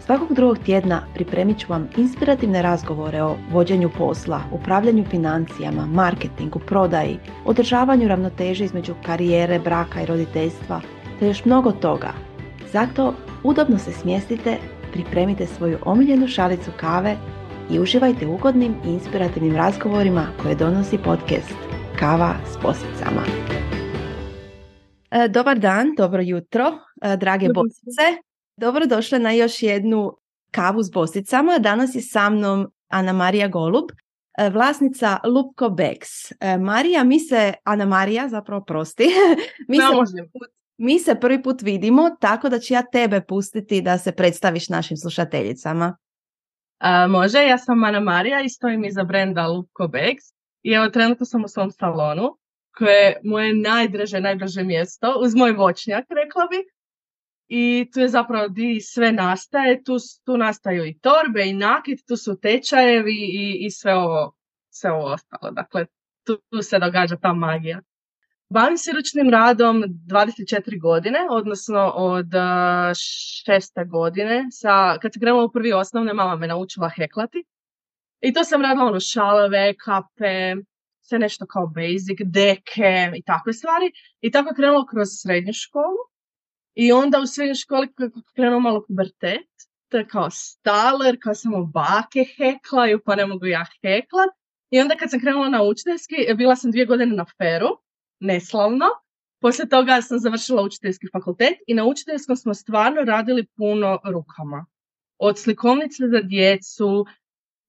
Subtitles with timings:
[0.00, 7.18] Svakog drugog tjedna pripremit ću vam inspirativne razgovore o vođenju posla, upravljanju financijama, marketingu, prodaji,
[7.44, 10.80] održavanju ravnoteže između karijere, braka i roditeljstva,
[11.18, 12.12] te još mnogo toga.
[12.72, 13.14] Zato
[13.44, 14.56] udobno se smjestite,
[14.92, 17.16] pripremite svoju omiljenu šalicu kave
[17.70, 21.54] i uživajte ugodnim i inspirativnim razgovorima koje donosi podcast
[21.98, 23.22] Kava s posicama.
[25.10, 26.64] E, dobar dan, dobro jutro,
[27.02, 28.27] e, drage bosice.
[28.58, 30.16] Dobro došle na još jednu
[30.50, 31.58] kavu s bosicama.
[31.58, 33.84] Danas je sa mnom Ana Marija Golub,
[34.38, 36.32] e, vlasnica Lupko Bex.
[36.60, 39.04] Marija, mi se, Ana Marija, zapravo prosti,
[39.68, 39.82] mi, se,
[40.78, 44.96] mi se prvi put vidimo, tako da ću ja tebe pustiti da se predstaviš našim
[44.96, 45.96] slušateljicama.
[46.78, 50.16] A, može, ja sam Ana Marija i stojim iza brenda Lupko Bex.
[50.62, 52.36] I evo, trenutno sam u svom salonu,
[52.78, 56.77] koje je moje najdraže, najdraže mjesto, uz moj voćnjak, rekla bi.
[57.48, 62.16] I tu je zapravo di sve nastaje, tu, tu nastaju i torbe i nakit, tu
[62.16, 64.32] su tečajevi i, i sve, ovo,
[64.70, 65.52] sve ovo ostalo.
[65.52, 65.86] Dakle,
[66.26, 67.80] tu, tu se događa ta magija.
[68.50, 72.26] Bavim se ručnim radom 24 godine, odnosno od
[73.44, 74.46] šeste godine.
[74.50, 77.44] Sa, kad sam krenula u prvi osnovne, mama me naučila heklati.
[78.20, 80.54] I to sam radila ono šalove, kape,
[81.00, 83.92] sve nešto kao basic, deke i takve stvari.
[84.20, 86.02] I tako je krenulo kroz srednju školu.
[86.78, 87.88] I onda u srednjoj školi
[88.34, 89.50] krenuo malo pubertet.
[89.88, 94.30] To je kao staler, kao samo bake heklaju, pa ne mogu ja heklat.
[94.70, 97.68] I onda kad sam krenula na učiteljski, bila sam dvije godine na feru
[98.20, 98.86] neslavno.
[99.40, 104.66] Poslije toga sam završila učiteljski fakultet i na učiteljskom smo stvarno radili puno rukama.
[105.18, 107.06] Od slikovnice za djecu,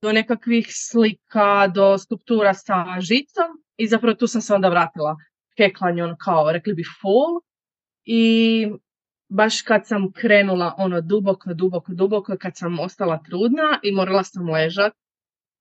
[0.01, 5.15] do nekakvih slika, do skulptura sa žicom i zapravo tu sam se onda vratila
[5.57, 7.41] keklanju ono kao rekli bi full
[8.05, 8.67] i
[9.29, 14.49] baš kad sam krenula ono duboko, duboko, duboko, kad sam ostala trudna i morala sam
[14.49, 14.93] ležat,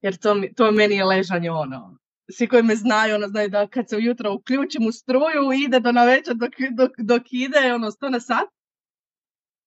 [0.02, 1.98] jer to, to meni je ležanje ono,
[2.30, 5.92] svi koji me znaju, ono, znaju da kad se ujutro uključim u struju, ide do
[5.92, 8.48] navečer dok, dok, dok ide, ono, sto na sat.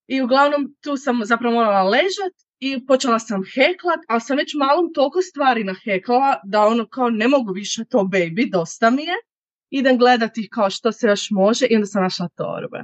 [0.07, 4.93] I uglavnom tu sam zapravo morala ležat i počela sam heklat, ali sam već malom
[4.93, 9.15] toliko stvari naheklala da ono kao ne mogu više to baby, dosta mi je.
[9.69, 12.83] Idem gledati kao što se još može i onda sam našla torbe.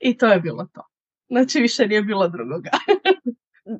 [0.00, 0.82] I to je bilo to.
[1.28, 2.70] Znači više nije bilo drugoga.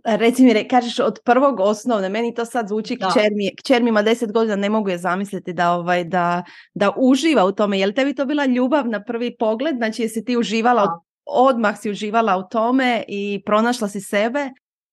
[0.05, 4.03] Reci mi, kažeš od prvog osnovne, meni to sad zvuči, kćer mi, kćer mi ima
[4.03, 6.45] deset godina, ne mogu je zamisliti da, ovaj, da,
[6.75, 7.79] da uživa u tome.
[7.79, 9.77] Je li tebi to bila ljubav na prvi pogled?
[9.77, 14.51] Znači jesi ti uživala, odmah si uživala u tome i pronašla si sebe?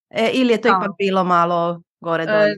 [0.09, 2.55] E, ili je to ipak bilo malo gore e, dolje?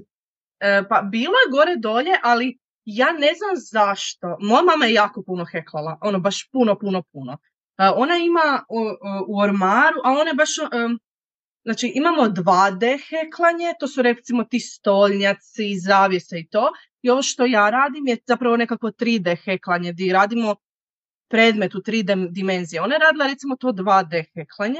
[0.60, 4.38] E, pa bilo je gore dolje, ali ja ne znam zašto.
[4.40, 7.38] Moja mama je jako puno heklala, ono baš puno, puno, puno.
[7.96, 10.50] Ona ima u, ormaru, a ona baš...
[11.64, 16.72] Znači imamo 2D heklanje, to su recimo ti stolnjaci, zavjese i to.
[17.02, 20.56] I ovo što ja radim je zapravo nekako 3D heklanje, gdje radimo
[21.30, 22.82] predmet u 3D dimenzije.
[22.82, 24.80] Ona je radila recimo to 2D heklanje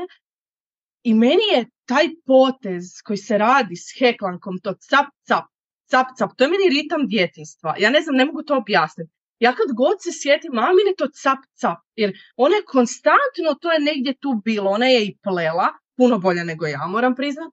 [1.04, 5.46] i meni je taj potez koji se radi s heklankom, to cap, cap,
[5.92, 7.76] cap, cap, to je meni ritam djetinstva.
[7.80, 9.12] Ja ne znam, ne mogu to objasniti.
[9.40, 13.72] Ja kad god se sjetim, a meni to cap, cap, jer ona je konstantno, to
[13.72, 15.68] je negdje tu bilo, ona je i plela,
[15.98, 17.52] puno bolje nego ja, moram priznat.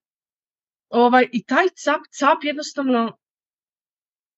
[0.88, 3.18] Ovaj, I taj cap, cap jednostavno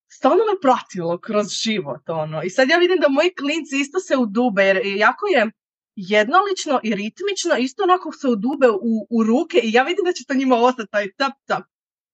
[0.09, 2.09] stalno me pratilo kroz život.
[2.09, 2.43] Ono.
[2.43, 5.51] I sad ja vidim da moji klinci isto se udube, jer jako je
[5.95, 10.25] jednolično i ritmično, isto onako se udube u, u ruke i ja vidim da će
[10.25, 11.65] to njima ostati taj cap, cap,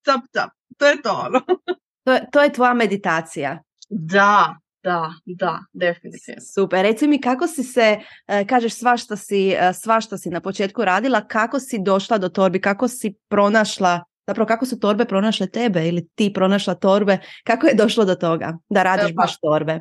[0.04, 0.50] cap, cap.
[0.78, 1.40] To je to ono.
[2.04, 3.62] to, je, to je tvoja meditacija.
[3.90, 6.40] Da, da, da, definitivno.
[6.54, 6.82] Super.
[6.82, 11.20] Reci mi kako si se, e, kažeš svašta si, e, svašta si na početku radila,
[11.28, 16.08] kako si došla do torbi, kako si pronašla, zapravo kako su torbe pronašle tebe ili
[16.14, 19.80] ti pronašla torbe, kako je došlo do toga da radiš e, pa, baš torbe?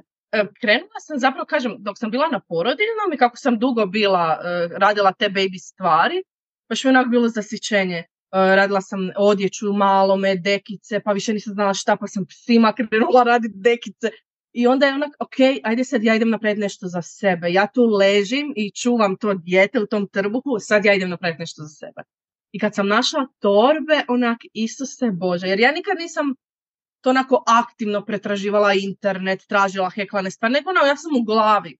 [0.61, 4.39] Krenula sam zapravo, kažem, dok sam bila na porodiljnom i kako sam dugo bila,
[4.77, 6.23] radila te baby stvari,
[6.69, 8.03] baš mi onak bilo zasićenje.
[8.31, 13.53] Radila sam odjeću malome, dekice, pa više nisam znala šta, pa sam psima krenula raditi
[13.57, 14.09] dekice.
[14.53, 17.51] I onda je onak, ok, ajde sad ja idem napraviti nešto za sebe.
[17.51, 21.61] Ja tu ležim i čuvam to dijete u tom trbuhu, sad ja idem napraviti nešto
[21.61, 22.01] za sebe.
[22.51, 26.35] I kad sam našla torbe, onak, Isuse Bože, jer ja nikad nisam
[27.01, 31.77] to onako aktivno pretraživala internet, tražila heklane stvari, nego ono, ja sam u glavi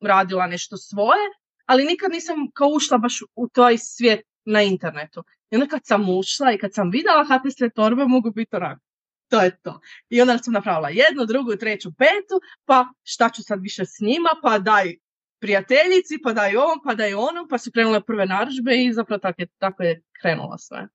[0.00, 1.28] radila nešto svoje
[1.68, 5.24] ali nikad nisam kao ušla baš u taj svijet na internetu.
[5.50, 8.87] I onda kad sam ušla i kad sam vidjela kakve sve torbe mogu biti onako.
[9.28, 9.80] To je to.
[10.08, 14.30] I onda sam napravila jednu, drugu, treću, petu, pa šta ću sad više s njima,
[14.42, 14.94] pa daj
[15.40, 19.42] prijateljici, pa daj ovom, pa daj onom, pa su krenule prve narudžbe i zapravo tako
[19.42, 20.88] je, tako je krenulo sve.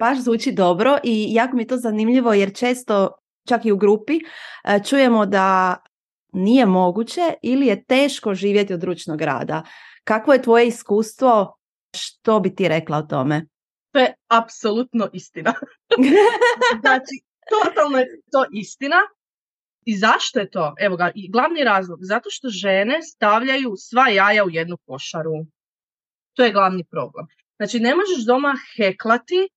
[0.00, 3.10] Baš zvuči dobro i jako mi je to zanimljivo jer često,
[3.48, 4.20] čak i u grupi,
[4.64, 5.76] e, čujemo da
[6.32, 9.62] nije moguće ili je teško živjeti od ručnog rada.
[10.04, 11.54] Kakvo je tvoje iskustvo?
[11.96, 13.46] Što bi ti rekla o tome?
[13.92, 15.54] To je apsolutno istina.
[16.80, 18.96] znači, totalno je to istina.
[19.84, 20.74] I zašto je to?
[20.80, 21.98] Evo ga, glavni razlog.
[22.02, 25.32] Zato što žene stavljaju sva jaja u jednu košaru.
[26.34, 27.26] To je glavni problem.
[27.56, 29.48] Znači, ne možeš doma heklati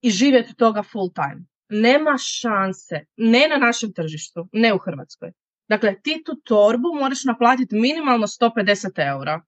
[0.00, 1.44] i živjeti toga full time.
[1.68, 3.04] Nema šanse.
[3.16, 5.32] Ne na našem tržištu, ne u Hrvatskoj.
[5.68, 9.42] Dakle, ti tu torbu moraš naplatiti minimalno 150 eura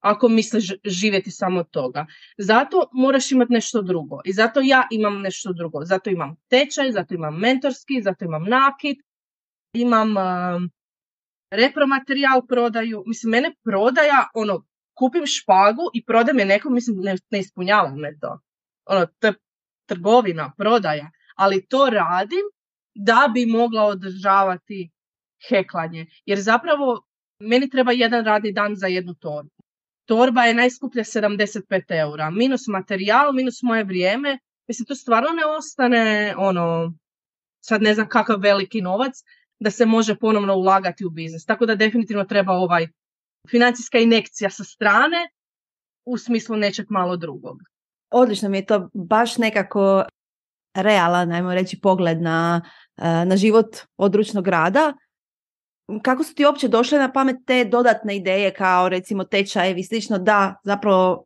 [0.00, 2.06] ako misliš živjeti samo toga.
[2.38, 4.20] Zato moraš imati nešto drugo.
[4.24, 5.84] I zato ja imam nešto drugo.
[5.84, 8.98] Zato imam tečaj, zato imam mentorski, zato imam nakit,
[9.72, 10.62] imam uh,
[11.50, 13.02] repromaterijal prodaju.
[13.06, 18.18] Mislim, mene prodaja, ono, kupim špagu i prodam je nekom, mislim, ne, ne ispunjava me
[18.20, 18.40] to.
[18.84, 19.34] Ono, to je
[19.86, 21.10] trgovina, prodaja.
[21.36, 22.46] Ali to radim
[22.94, 24.90] da bi mogla održavati
[25.48, 26.06] heklanje.
[26.26, 27.06] Jer zapravo
[27.40, 29.59] meni treba jedan radni dan za jednu torbu.
[30.04, 32.30] Torba je najskuplja 75 eura.
[32.30, 34.38] Minus materijal, minus moje vrijeme.
[34.68, 36.92] Mislim, to stvarno ne ostane ono,
[37.60, 39.12] sad ne znam kakav veliki novac
[39.60, 41.44] da se može ponovno ulagati u biznis.
[41.44, 42.86] Tako da definitivno treba ovaj
[43.50, 45.28] financijska inekcija sa strane
[46.06, 47.58] u smislu nečeg malo drugog.
[48.10, 50.04] Odlično mi je to baš nekako
[50.74, 52.62] realan, ajmo reći, pogled na,
[52.96, 54.92] eh, na život od ručnog rada
[56.02, 60.54] kako su ti uopće došle na pamet te dodatne ideje kao recimo tečajevi slično da
[60.64, 61.24] zapravo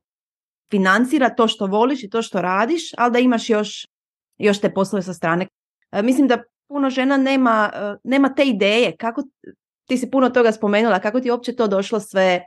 [0.70, 3.86] financira to što voliš i to što radiš, ali da imaš još,
[4.38, 5.46] još te poslove sa strane.
[5.92, 8.96] E, mislim da puno žena nema, e, nema te ideje.
[8.96, 9.22] Kako
[9.88, 12.40] ti si puno toga spomenula, kako ti uopće to došlo sve,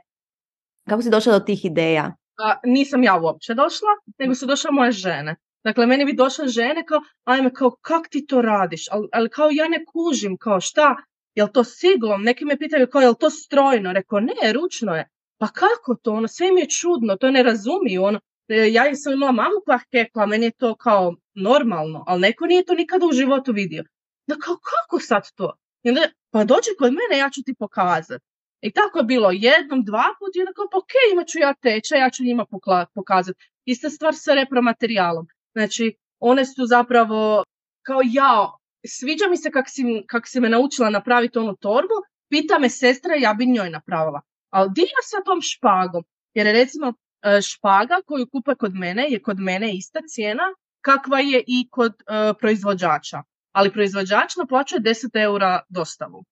[0.88, 2.14] kako si došla do tih ideja?
[2.38, 3.88] A, nisam ja uopće došla,
[4.18, 5.36] nego su došle moje žene.
[5.64, 8.86] Dakle, meni bi došle žene kao, ajme, kao, kak ti to radiš?
[8.90, 10.96] Ali, ali kao ja ne kužim, kao šta,
[11.38, 12.22] jel to siglom?
[12.22, 13.92] Neki me pitaju kao, jel to strojno?
[13.92, 15.08] Rekao, ne, ručno je.
[15.38, 16.12] Pa kako to?
[16.12, 18.04] Ono, sve mi je čudno, to ne razumiju.
[18.04, 22.46] Ono, e, ja sam imala mamu koja hekla, meni je to kao normalno, ali neko
[22.46, 23.84] nije to nikada u životu vidio.
[24.26, 25.52] Da kao, kako sad to?
[25.84, 28.24] Onda, pa dođi kod mene, ja ću ti pokazati.
[28.60, 31.54] I tako je bilo jednom, dva put i onda kao, pa ok, imat ću ja
[31.54, 32.46] tečaj, ja ću njima
[32.94, 33.38] pokazati.
[33.64, 35.26] Ista stvar sa repromaterijalom.
[35.56, 37.44] Znači, one su zapravo
[37.86, 38.50] kao ja,
[38.86, 41.94] sviđa mi se kako si, kak si me naučila napraviti onu torbu,
[42.28, 44.20] pita me sestra, ja bi njoj napravila.
[44.50, 46.04] Ali di je sa tom špagom?
[46.34, 46.92] Jer recimo
[47.22, 50.44] e, špaga koju kupe kod mene je kod mene ista cijena
[50.80, 53.22] kakva je i kod e, proizvođača.
[53.52, 56.24] Ali proizvođač naplaćuje 10 eura dostavu.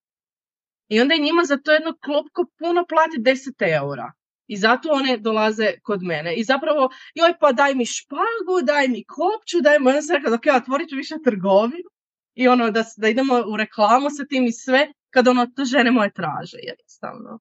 [0.89, 4.13] I onda je njima za to jedno klopko puno plati 10 eura.
[4.47, 6.35] I zato one dolaze kod mene.
[6.35, 10.35] I zapravo, joj pa daj mi špagu, daj mi kopču, daj mi, onda sam rekla,
[10.35, 11.91] ok, otvorit ću više trgovinu
[12.37, 15.91] i ono da, da idemo u reklamu sa tim i sve kad ono to žene
[15.91, 17.39] moje traže jednostavno.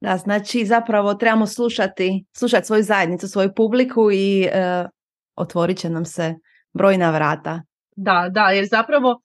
[0.00, 4.86] Da, znači zapravo trebamo slušati, slušati svoju zajednicu, svoju publiku i e,
[5.36, 6.34] otvorit će nam se
[6.72, 7.62] brojna vrata.
[7.96, 9.20] Da, da, jer zapravo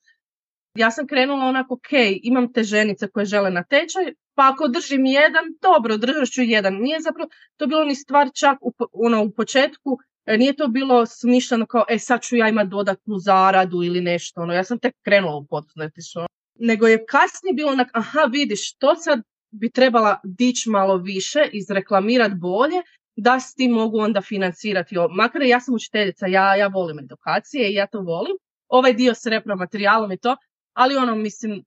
[0.75, 1.91] ja sam krenula onako, ok,
[2.23, 6.73] imam te ženice koje žele na tečaj, pa ako držim jedan, dobro, držat ću jedan.
[6.73, 9.97] Nije zapravo to bilo ni stvar čak u, ono, u početku
[10.37, 14.53] nije to bilo smišljeno kao, e sad ću ja imati dodatnu zaradu ili nešto, ono,
[14.53, 16.25] ja sam tek krenula u poduzetništvo.
[16.59, 19.21] Nego je kasnije bilo onak, aha vidiš, to sad
[19.51, 22.81] bi trebala dići malo više, izreklamirati bolje,
[23.15, 24.95] da s tim mogu onda financirati.
[25.15, 28.35] Makar ja sam učiteljica, ja, ja volim edukacije i ja to volim.
[28.67, 30.35] Ovaj dio s repromaterijalom i to,
[30.73, 31.63] ali ono, mislim,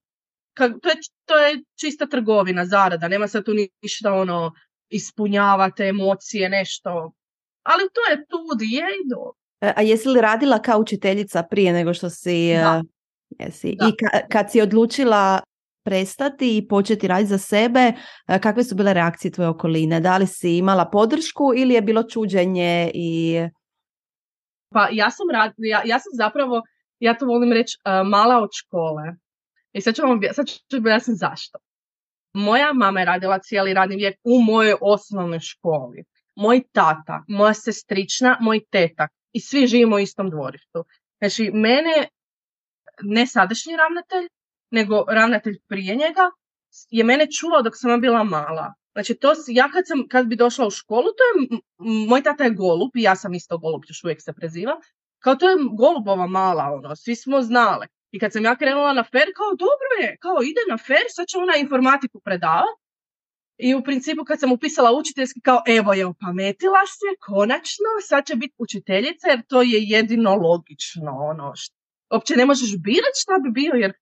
[0.55, 3.51] to, je, to je čista trgovina, zarada, nema se tu
[3.81, 4.51] ništa ono,
[4.89, 7.11] ispunjavate emocije, nešto,
[7.63, 9.31] ali to je tu gdje i do.
[9.61, 12.51] E, a jesi li radila kao učiteljica prije nego što si...
[12.51, 12.83] E, da.
[13.39, 13.69] Jesi.
[13.69, 13.93] I
[14.31, 15.39] kad si odlučila
[15.85, 17.93] prestati i početi raditi za sebe,
[18.27, 19.99] e, kakve su bile reakcije tvoje okoline?
[19.99, 23.39] Da li si imala podršku ili je bilo čuđenje i...
[24.69, 26.61] Pa ja sam, rad, ja, ja sam zapravo,
[26.99, 29.03] ja to volim reći, mala od škole.
[29.73, 31.59] I sad ću vam sad ću objasniti zašto.
[32.33, 36.03] Moja mama je radila cijeli radni vijek u mojoj osnovnoj školi
[36.35, 40.83] moj tata, moja sestrična, moj tetak i svi živimo u istom dvorištu.
[41.17, 42.07] Znači, mene,
[43.01, 44.27] ne sadašnji ravnatelj,
[44.71, 46.29] nego ravnatelj prije njega,
[46.89, 48.73] je mene čuvao dok sam bila mala.
[48.93, 51.59] Znači, to, ja kad, sam, kad bi došla u školu, to je,
[52.09, 54.77] moj tata je golub i ja sam isto golub, još uvijek se prezivam.
[55.19, 57.87] Kao to je golubova mala, ono, svi smo znali.
[58.11, 61.27] I kad sam ja krenula na fer, kao dobro je, kao ide na fer, sad
[61.27, 62.82] će ona informatiku predavati.
[63.57, 68.35] I u principu kad sam upisala učiteljski, kao evo je opametila se, konačno, sad će
[68.35, 71.11] biti učiteljica jer to je jedino logično.
[71.11, 71.75] Ono, što,
[72.13, 73.93] uopće ne možeš birati šta bi bio jer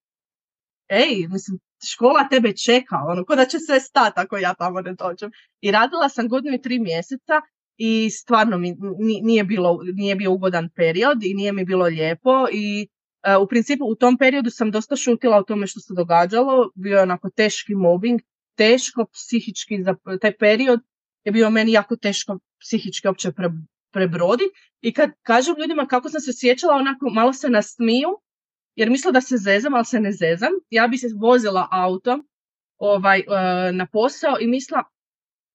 [0.90, 1.60] ej, mislim,
[1.94, 5.32] škola tebe čeka, ono, ko da će sve stati ako ja tamo ne dođem.
[5.62, 7.42] I radila sam godinu i tri mjeseca
[7.78, 8.76] i stvarno mi
[9.22, 12.88] nije, bilo, nije bio ugodan period i nije mi bilo lijepo i
[13.24, 16.98] e, u principu u tom periodu sam dosta šutila o tome što se događalo, bio
[16.98, 18.22] je onako teški mobbing,
[18.56, 19.78] teško psihički
[20.22, 20.80] taj period
[21.24, 23.50] je bio meni jako teško psihički uopće pre,
[23.92, 28.10] prebroditi i kad kažem ljudima kako sam se sjećala, onako malo se nasmiju
[28.76, 30.52] jer misle da se zezam, ali se ne zezam.
[30.70, 32.20] Ja bi se vozila auto
[32.78, 33.26] ovaj, e,
[33.72, 34.84] na posao i misla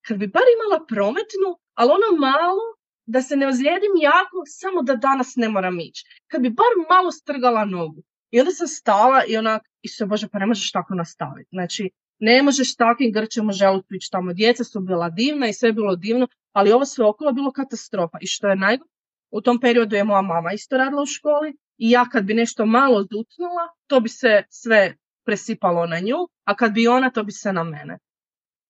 [0.06, 2.62] kad bi bar imala prometnu, ali ono malo
[3.06, 6.04] da se ne ozlijedim jako, samo da danas ne moram ići.
[6.26, 8.02] Kad bi bar malo strgala nogu.
[8.30, 11.48] I onda sam stala i onak, i se bože, pa ne možeš tako nastaviti.
[11.52, 14.32] Znači, ne možeš takvim grčem u želucu ići tamo.
[14.32, 18.18] Djeca su bila divna i sve bilo divno, ali ovo sve okolo bilo katastrofa.
[18.20, 18.90] I što je najgore,
[19.30, 22.66] u tom periodu je moja mama isto radila u školi i ja kad bi nešto
[22.66, 27.32] malo zucnula, to bi se sve presipalo na nju, a kad bi ona, to bi
[27.32, 27.98] se na mene.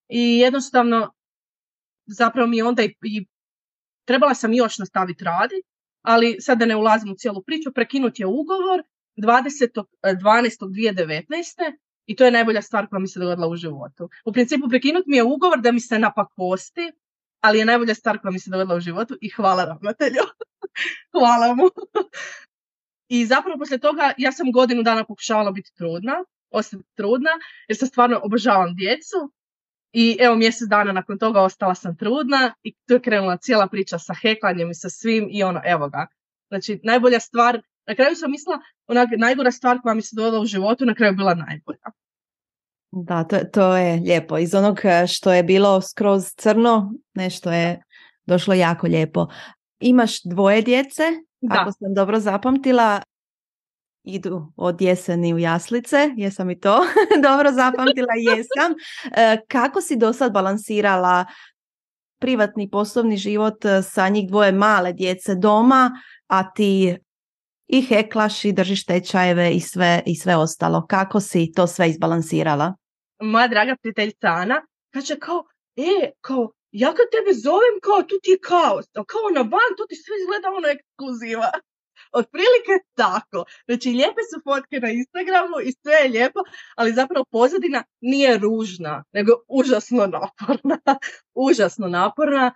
[0.09, 1.13] I jednostavno,
[2.07, 3.27] zapravo mi onda i, i
[4.05, 5.63] trebala sam još nastaviti raditi,
[6.03, 8.83] ali sad da ne ulazim u cijelu priču, prekinut je ugovor
[9.17, 11.86] 20.12.2019.
[12.07, 14.09] I to je najbolja stvar koja mi se dogodila u životu.
[14.25, 16.93] U principu prekinut mi je ugovor da mi se napakosti,
[17.41, 20.23] ali je najbolja stvar koja mi se dogodila u životu i hvala ravnatelju.
[21.19, 21.65] hvala mu.
[23.09, 27.31] I zapravo poslije toga ja sam godinu dana pokušavala biti trudna, ostati trudna,
[27.69, 29.33] jer sam stvarno obožavam djecu.
[29.93, 33.99] I evo mjesec dana nakon toga ostala sam trudna i tu je krenula cijela priča
[33.99, 36.07] sa heklanjem i sa svim i ono, evo ga.
[36.49, 40.47] Znači, najbolja stvar, na kraju sam mislila, onak, najgora stvar koja mi se dogodila u
[40.47, 41.87] životu, na kraju bila najbolja.
[42.91, 44.39] Da, to, to je lijepo.
[44.39, 47.83] Iz onog eh, što je bilo skroz crno, nešto je
[48.27, 49.27] došlo jako lijepo.
[49.81, 51.03] Imaš dvoje djece,
[51.41, 51.61] da.
[51.61, 53.03] ako sam dobro zapamtila,
[54.05, 56.81] idu od jeseni u jaslice, jesam i to
[57.29, 58.73] dobro zapamtila, jesam.
[59.17, 61.25] Eh, kako si do sad balansirala
[62.21, 65.91] privatni poslovni život eh, sa njih dvoje male djece doma,
[66.27, 66.97] a ti
[67.69, 70.87] i heklaš i držiš tečajeve i sve, i sve ostalo.
[70.87, 72.75] Kako si to sve izbalansirala?
[73.21, 75.45] Moja draga prijateljica Ana kaže kao,
[75.77, 78.87] e, kao, ja kad tebe zovem, kao, tu ti je kaos.
[78.95, 81.51] A kao na van, to ti sve izgleda ono ekskluziva.
[82.21, 83.45] Otprilike tako.
[83.67, 86.41] Znači, lijepe su fotke na Instagramu i sve je lijepo,
[86.77, 90.79] ali zapravo pozadina nije ružna, nego užasno naporna.
[91.49, 92.55] užasno naporna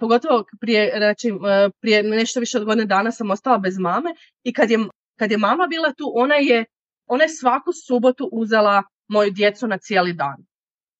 [0.00, 1.32] pogotovo prije, znači,
[1.80, 4.10] prije nešto više od godine dana sam ostala bez mame
[4.42, 4.78] i kad je,
[5.18, 6.64] kad je mama bila tu, ona je,
[7.06, 10.38] ona je svaku subotu uzela moju djecu na cijeli dan.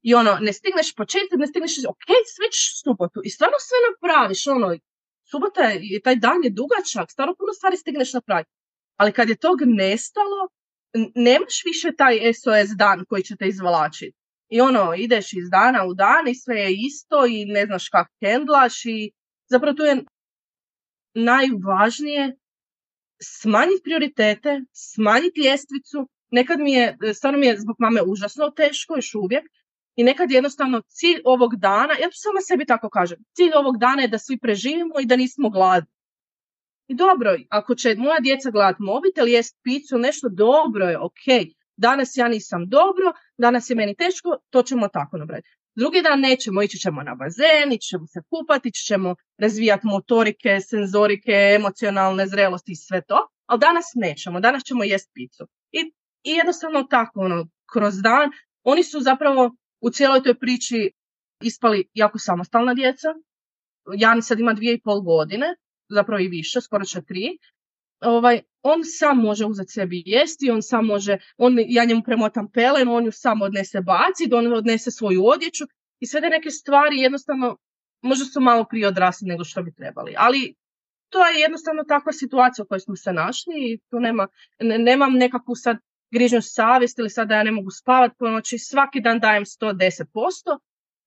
[0.03, 3.21] I ono, ne stigneš početi, ne stigneš, ok, sve ćeš subotu.
[3.25, 4.69] I stvarno sve napraviš, ono,
[5.31, 8.51] subota je, taj dan je dugačak, stvarno puno stvari stigneš napraviti.
[8.97, 10.41] Ali kad je tog nestalo,
[11.15, 14.20] nemaš više taj SOS dan koji će te izvlačiti.
[14.51, 18.11] I ono, ideš iz dana u dan i sve je isto i ne znaš kako
[18.21, 19.13] hendlaš i
[19.49, 20.05] zapravo tu je
[21.15, 22.37] najvažnije
[23.23, 26.09] smanjiti prioritete, smanjiti ljestvicu.
[26.31, 29.45] Nekad mi je, stvarno mi je zbog mame užasno teško još uvijek
[29.97, 34.09] i nekad jednostavno cilj ovog dana, ja samo sebi tako kažem, cilj ovog dana je
[34.09, 35.91] da svi preživimo i da nismo gladni.
[36.89, 41.27] I dobro, ako će moja djeca gledati mobitel, jest picu, nešto dobro je, ok,
[41.81, 45.49] danas ja nisam dobro, danas je meni teško, to ćemo tako napraviti.
[45.75, 50.61] Drugi dan nećemo, ići ćemo na bazen, ići ćemo se kupati, ići ćemo razvijati motorike,
[50.61, 55.45] senzorike, emocionalne zrelosti i sve to, ali danas nećemo, danas ćemo jest picu.
[55.73, 55.81] I,
[56.23, 58.31] i jednostavno tako, ono, kroz dan,
[58.63, 60.91] oni su zapravo u cijeloj toj priči
[61.43, 63.09] ispali jako samostalna djeca.
[63.99, 65.47] Jani sad ima dvije i pol godine,
[65.89, 67.39] zapravo i više, skoro će tri
[68.01, 72.89] ovaj, on sam može uzeti sebi jesti, on sam može, on, ja njemu premotam pelen,
[72.89, 75.65] on ju sam odnese baci, on odnese svoju odjeću
[76.01, 77.57] i sve te neke stvari jednostavno
[78.03, 80.15] možda su malo prije odrasli nego što bi trebali.
[80.19, 80.55] Ali
[81.09, 84.29] to je jednostavno takva situacija u kojoj smo se našli i tu nema,
[84.61, 85.77] nemam nekakvu sad
[86.11, 90.05] grižnju savjest ili sad da ja ne mogu spavati po noći, svaki dan dajem 110%,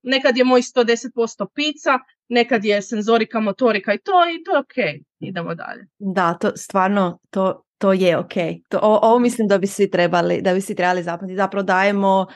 [0.04, 5.04] nekad je moj 110% pizza, nekad je senzorika, motorika i to i to je ok.
[5.20, 5.88] Idemo dalje.
[6.00, 8.34] Da, to stvarno to, to je ok.
[8.70, 11.38] To, ovo mislim da bi svi trebali, da bi svi trebali zapamtiti.
[11.38, 12.28] Zapravo dajemo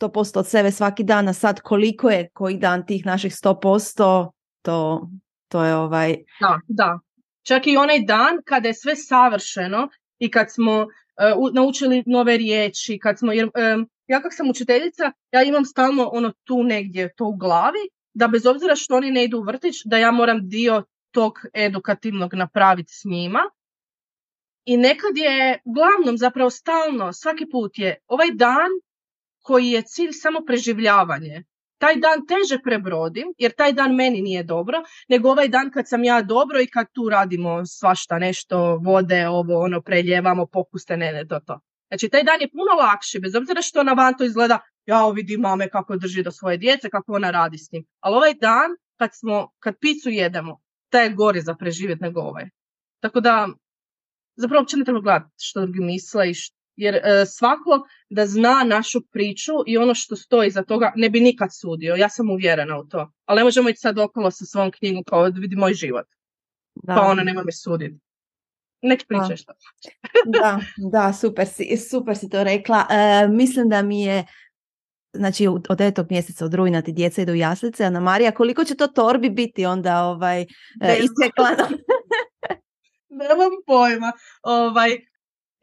[0.00, 4.30] 100% od sebe svaki dan, a sad koliko je koji dan tih naših 100%,
[4.62, 5.08] to,
[5.48, 6.16] to je ovaj...
[6.40, 6.98] Da, da.
[7.42, 9.88] Čak i onaj dan kada je sve savršeno
[10.18, 10.86] i kad smo
[11.36, 16.08] uh, naučili nove riječi, kad smo, jer um, ja kak sam učiteljica, ja imam stalno
[16.12, 19.74] ono tu negdje to u glavi, da bez obzira što oni ne idu u vrtić,
[19.84, 23.40] da ja moram dio tog edukativnog napraviti s njima.
[24.64, 28.70] I nekad je, uglavnom zapravo stalno, svaki put je ovaj dan
[29.42, 31.44] koji je cilj samo preživljavanje.
[31.78, 36.04] Taj dan teže prebrodim, jer taj dan meni nije dobro, nego ovaj dan kad sam
[36.04, 41.26] ja dobro i kad tu radimo svašta nešto, vode, ovo, ono, preljevamo, popuste, ne, ne,
[41.26, 41.60] to, to.
[41.88, 45.40] Znači, taj dan je puno lakši, bez obzira što na van to izgleda, ja vidim
[45.40, 47.84] mame kako drži do svoje djece, kako ona radi s njim.
[48.00, 52.48] Ali ovaj dan, kad, smo, kad picu jedemo, taj je gori za preživjeti nego ovaj.
[53.00, 53.48] Tako da,
[54.36, 56.34] zapravo uopće ne treba gledati što drugi misle i
[56.76, 61.20] jer e, svako da zna našu priču i ono što stoji za toga ne bi
[61.20, 61.94] nikad sudio.
[61.94, 63.12] Ja sam uvjerena u to.
[63.24, 66.06] Ali ne možemo ići sad okolo sa svom knjigom kao da vidi moj život.
[66.74, 66.94] Da.
[66.94, 67.98] Pa ona nema me suditi.
[68.82, 69.52] Nek pričaj što.
[70.40, 70.60] da,
[70.92, 72.86] da, super si, super si to rekla.
[72.90, 74.24] E, mislim da mi je
[75.14, 78.74] znači od devetog mjeseca od rujna ti djeca idu u jaslice, Ana Marija, koliko će
[78.74, 80.46] to torbi biti onda ovaj, e,
[80.80, 81.76] isjeklano?
[83.20, 84.12] Nemam pojma.
[84.42, 84.90] Ovaj,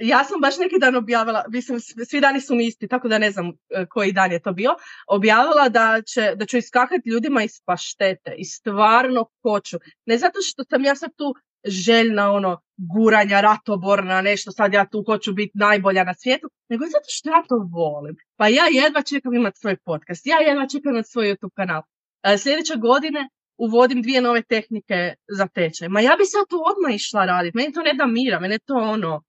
[0.01, 3.31] ja sam baš neki dan objavila, mislim, svi dani su mi isti, tako da ne
[3.31, 4.75] znam e, koji dan je to bio,
[5.07, 9.77] objavila da, će, da ću iskakati ljudima iz paštete i stvarno hoću.
[10.05, 15.03] Ne zato što sam ja sad tu željna ono guranja, ratoborna, nešto sad ja tu
[15.07, 18.15] hoću biti najbolja na svijetu, nego zato što ja to volim.
[18.37, 21.81] Pa ja jedva čekam imati svoj podcast, ja jedva čekam imati svoj YouTube kanal.
[22.23, 25.87] E, sljedeće godine uvodim dvije nove tehnike za tečaj.
[25.89, 28.75] Ma ja bi sad to odmah išla raditi, meni to ne da mira, mene to
[28.75, 29.23] ono,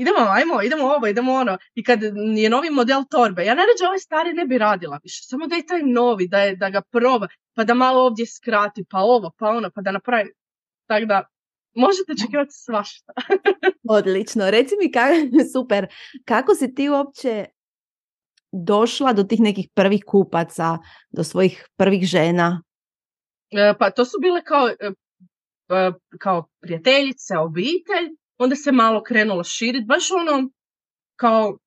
[0.00, 1.58] idemo, ajmo, idemo ovo, idemo ono.
[1.74, 2.02] I kad
[2.36, 5.66] je novi model torbe, ja najrađe ovaj stari ne bi radila više, samo da je
[5.66, 9.48] taj novi, da, je, da ga proba, pa da malo ovdje skrati, pa ovo, pa
[9.48, 10.32] ono, pa da napravi.
[10.86, 11.24] Tako da,
[11.74, 13.12] možete očekivati svašta.
[13.98, 14.50] Odlično.
[14.50, 15.14] Reci mi, kako,
[15.52, 15.86] super,
[16.24, 17.44] kako si ti uopće
[18.52, 20.78] došla do tih nekih prvih kupaca,
[21.10, 22.62] do svojih prvih žena?
[23.50, 24.90] E, pa to su bile kao, e,
[25.68, 30.50] e, kao prijateljice, obitelj, onda se malo krenulo širiti, baš ono
[31.16, 31.58] kao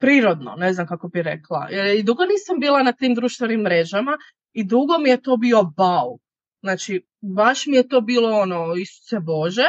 [0.00, 1.68] prirodno, ne znam kako bi rekla.
[1.98, 4.18] I dugo nisam bila na tim društvenim mrežama
[4.52, 6.18] i dugo mi je to bio bau.
[6.62, 9.66] Znači, baš mi je to bilo ono, Isuse Bože.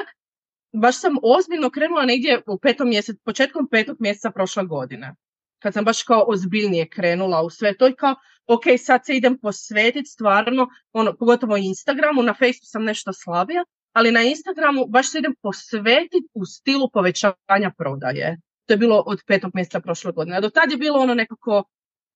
[0.74, 5.16] Baš sam ozbiljno krenula negdje u petom mjesecu, početkom petog mjeseca prošle godine.
[5.60, 8.16] Kad sam baš kao ozbiljnije krenula u sve to i kao,
[8.48, 14.12] ok, sad se idem posvetiti stvarno, ono, pogotovo Instagramu, na Facebooku sam nešto slabija, ali
[14.12, 18.38] na Instagramu baš se idem posvetiti u stilu povećanja prodaje.
[18.66, 20.38] To je bilo od petog mjeseca prošle godine.
[20.38, 21.64] A do tad je bilo ono nekako,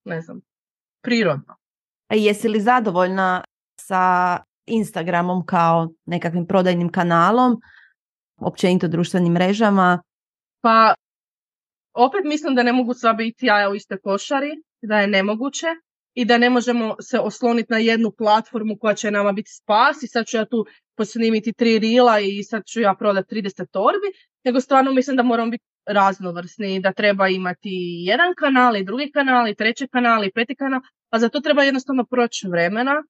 [0.05, 0.41] ne znam,
[1.01, 1.55] prirodno.
[2.07, 3.43] A jesi li zadovoljna
[3.79, 7.61] sa Instagramom kao nekakvim prodajnim kanalom,
[8.37, 10.01] općenito društvenim mrežama?
[10.61, 10.93] Pa,
[11.93, 15.67] opet mislim da ne mogu sva biti jaja u iste košari, da je nemoguće
[16.15, 20.07] i da ne možemo se osloniti na jednu platformu koja će nama biti spas i
[20.07, 20.65] sad ću ja tu
[20.97, 24.07] posnimiti tri rila i sad ću ja prodati 30 torbi,
[24.43, 27.69] nego stvarno mislim da moramo biti raznovrsni, da treba imati
[28.07, 31.63] jedan kanal i drugi kanal i treći kanal i peti kanal, a za to treba
[31.63, 33.03] jednostavno proći vremena,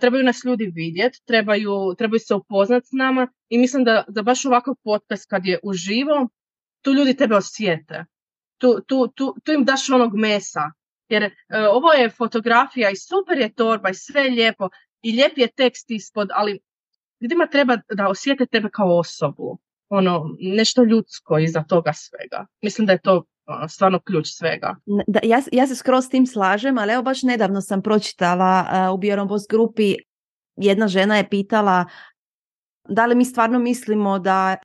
[0.00, 4.44] trebaju nas ljudi vidjeti, trebaju, trebaju se upoznati s nama i mislim da, da baš
[4.44, 6.28] ovakav podcast kad je uživo,
[6.82, 8.04] tu ljudi tebe osjete.
[8.58, 10.60] Tu, tu, tu, tu im daš onog mesa.
[11.08, 11.30] Jer e,
[11.70, 14.68] ovo je fotografija i super je torba i sve je lijepo
[15.02, 16.60] i lijep je tekst ispod, ali
[17.20, 19.58] ljudima treba da osjete tebe kao osobu.
[19.88, 22.46] Ono, nešto ljudsko iza toga svega.
[22.62, 23.24] Mislim da je to
[23.68, 24.76] stvarno ključ svega.
[25.06, 28.98] Da, ja, ja se skroz tim slažem, ali evo baš nedavno sam pročitala uh, u
[28.98, 29.94] Bjorn Boss grupi,
[30.56, 31.84] jedna žena je pitala
[32.88, 34.56] da li mi stvarno mislimo da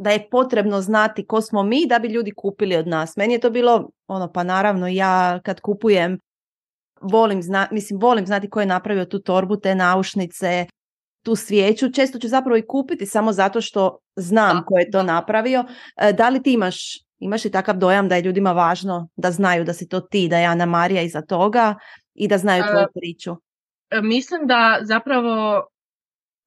[0.00, 3.16] da je potrebno znati ko smo mi da bi ljudi kupili od nas.
[3.16, 6.18] Meni je to bilo ono pa naravno ja kad kupujem
[7.00, 10.66] volim zna, mislim volim znati ko je napravio tu torbu, te naušnice,
[11.24, 11.92] tu svijeću.
[11.92, 15.64] Često ću zapravo i kupiti samo zato što znam ko je to napravio.
[15.96, 19.64] E, da li ti imaš Imaš li takav dojam da je ljudima važno da znaju
[19.64, 21.74] da si to ti, da je Ana Marija iza toga
[22.14, 23.36] i da znaju tvoju priču?
[23.90, 25.66] E, mislim da zapravo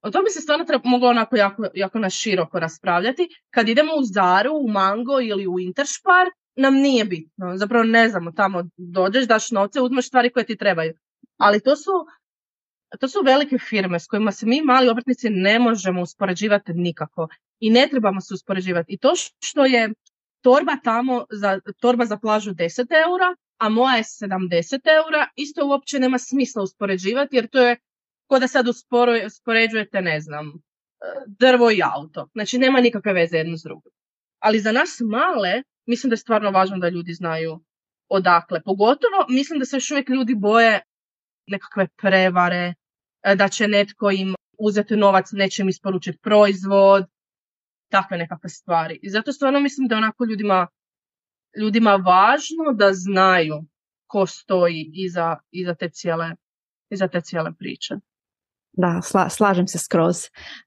[0.04, 3.28] o tome se stvarno treba, moglo onako jako, jako na široko raspravljati.
[3.50, 7.56] Kad idemo u Zaru, u Mango ili u Interspar, nam nije bitno.
[7.56, 10.92] Zapravo ne znamo, tamo dođeš, daš novce, uzmeš stvari koje ti trebaju.
[11.36, 11.90] Ali to su,
[13.00, 17.28] to su velike firme s kojima se mi mali obrtnici ne možemo uspoređivati nikako.
[17.60, 18.92] I ne trebamo se uspoređivati.
[18.92, 19.12] I to
[19.42, 19.92] što je
[20.42, 25.98] torba tamo, za, torba za plažu 10 eura, a moja je 70 eura, isto uopće
[25.98, 27.76] nema smisla uspoređivati jer to je
[28.26, 28.66] ko da sad
[29.26, 30.52] uspoređujete, ne znam,
[31.26, 32.28] drvo i auto.
[32.32, 33.92] Znači nema nikakve veze jedno s drugim.
[34.38, 37.60] Ali za nas male, mislim da je stvarno važno da ljudi znaju
[38.08, 38.62] odakle.
[38.62, 40.80] Pogotovo mislim da se još uvijek ljudi boje
[41.46, 42.74] nekakve prevare,
[43.36, 47.04] da će netko im uzeti novac, neće im isporučiti proizvod,
[47.90, 48.98] takve nekakve stvari.
[49.02, 50.66] I zato stvarno mislim da onako ljudima,
[51.60, 53.64] ljudima važno da znaju
[54.06, 56.30] ko stoji iza, iza, te, cijele,
[56.90, 57.94] iza te cijele priče.
[58.76, 60.24] Da, slažem se skroz.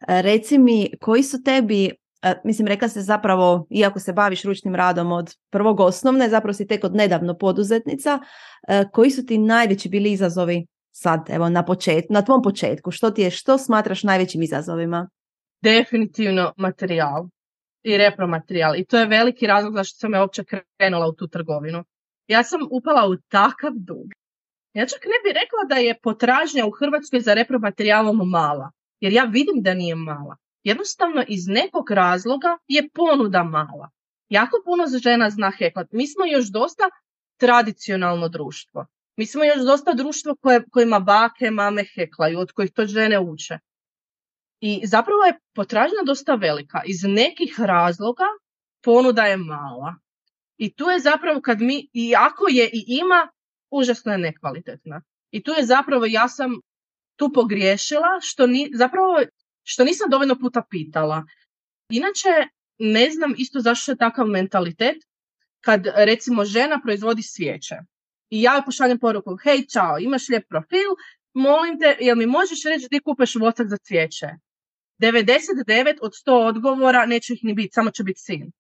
[0.07, 1.85] E, reci mi, koji su tebi,
[2.21, 6.67] e, mislim rekla se zapravo, iako se baviš ručnim radom od prvog osnovne, zapravo si
[6.67, 8.19] tek od nedavno poduzetnica,
[8.67, 13.11] e, koji su ti najveći bili izazovi sad, evo na početku, na tvom početku, što
[13.11, 15.09] ti je, što smatraš najvećim izazovima?
[15.61, 17.27] Definitivno materijal
[17.83, 20.43] i repromaterijal i to je veliki razlog zašto sam ja uopće
[20.77, 21.83] krenula u tu trgovinu.
[22.27, 24.07] Ja sam upala u takav dug
[24.73, 29.23] ja čak ne bih rekla da je potražnja u Hrvatskoj za repromaterijalom mala, jer ja
[29.23, 30.37] vidim da nije mala.
[30.63, 33.89] Jednostavno iz nekog razloga je ponuda mala.
[34.29, 35.87] Jako puno žena zna heklat.
[35.91, 36.83] Mi smo još dosta
[37.37, 38.85] tradicionalno društvo.
[39.17, 43.59] Mi smo još dosta društvo koje, kojima bake, mame heklaju, od kojih to žene uče.
[44.59, 46.81] I zapravo je potražnja dosta velika.
[46.85, 48.25] Iz nekih razloga
[48.83, 49.95] ponuda je mala.
[50.57, 53.29] I tu je zapravo kad mi, i ako je i ima,
[53.71, 55.01] užasno je nekvalitetna.
[55.31, 56.51] I tu je zapravo, ja sam
[57.15, 59.19] tu pogriješila, što ni, zapravo
[59.63, 61.25] što nisam dovoljno puta pitala.
[61.89, 62.29] Inače,
[62.79, 64.97] ne znam isto zašto je takav mentalitet
[65.61, 67.75] kad recimo žena proizvodi svijeće.
[68.29, 70.89] I ja pošaljem poruku, hej, čao, imaš lijep profil,
[71.33, 74.27] molim te, jel mi možeš reći gdje kupeš vosak za cvijeće?
[75.01, 78.51] 99 od 100 odgovora neće ih ni biti, samo će biti sin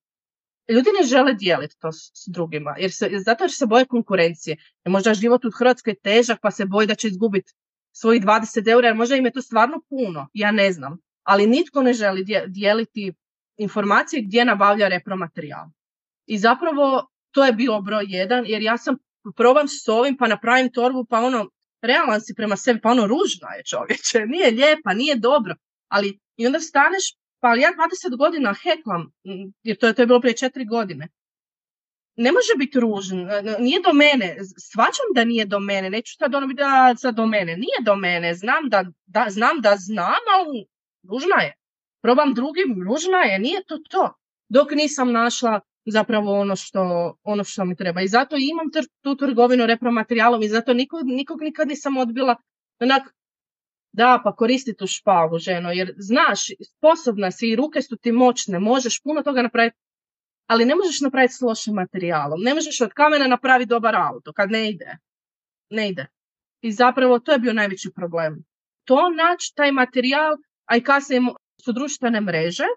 [0.69, 4.57] ljudi ne žele dijeliti to s, drugima, jer se, zato jer se boje konkurencije.
[4.85, 7.53] Jer možda život u Hrvatskoj je težak pa se boji da će izgubiti
[7.91, 10.97] svojih 20 eura, jer možda im je to stvarno puno, ja ne znam.
[11.23, 13.13] Ali nitko ne želi dijeliti
[13.57, 15.65] informacije gdje nabavlja repromaterijal.
[16.25, 18.95] I zapravo to je bilo broj jedan, jer ja sam
[19.35, 21.49] probam s ovim pa napravim torbu pa ono,
[21.81, 25.55] realan si prema sebi, pa ono ružna je čovječe, nije lijepa, nije dobro.
[25.87, 27.03] Ali i onda staneš
[27.39, 27.69] pa ja
[28.09, 29.11] 20 godina heklam,
[29.63, 31.07] jer to je, to je bilo prije četiri godine.
[32.15, 33.27] Ne može biti ružno,
[33.59, 34.37] nije do mene,
[34.71, 37.95] svačam da nije do mene, neću sad ono biti da sad do mene, nije do
[37.95, 40.65] mene, znam da, da, znam da znam, ali
[41.09, 41.53] ružna je.
[42.01, 44.13] Probam drugim, ružna je, nije to to.
[44.49, 48.01] Dok nisam našla zapravo ono što, ono što mi treba.
[48.01, 48.67] I zato imam
[49.01, 52.35] tu trgovinu repromaterijalom i zato nikog, nikog nikad nisam odbila.
[52.79, 53.03] Onak,
[53.97, 58.59] da, pa koristi tu špalu, ženo, jer znaš, sposobna si i ruke su ti moćne,
[58.59, 59.77] možeš puno toga napraviti,
[60.47, 62.41] ali ne možeš napraviti s lošim materijalom.
[62.41, 64.97] Ne možeš od kamena napraviti dobar auto, kad ne ide.
[65.69, 66.05] Ne ide.
[66.61, 68.43] I zapravo to je bio najveći problem.
[68.85, 71.21] To naći, taj materijal, a i kasnije
[71.63, 72.67] su društvene mreže,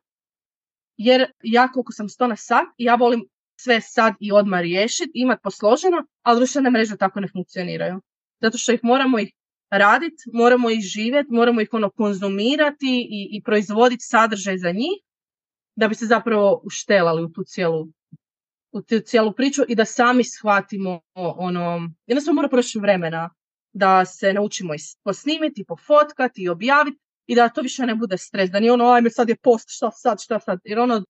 [0.97, 3.21] jer ja koliko sam sto na sad, ja volim
[3.61, 8.01] sve sad i odmah riješiti, imati posloženo, ali društvene mreže tako ne funkcioniraju.
[8.43, 9.33] Zato što ih moramo ih
[9.71, 15.03] raditi, moramo ih živjeti, moramo ih ono konzumirati i, i proizvoditi sadržaj za njih
[15.77, 17.89] da bi se zapravo uštelali u tu cijelu
[18.73, 23.31] u tu cijelu priču i da sami shvatimo ono, jednostavno mora proći vremena
[23.73, 28.61] da se naučimo posnimiti, pofotkati i objaviti i da to više ne bude stres, da
[28.61, 31.05] nije ono, ajme sad je post, šta sad, šta sad, jer ono,